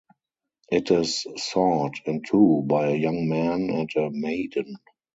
[0.71, 4.77] It is sawed in two by a young man and a maiden.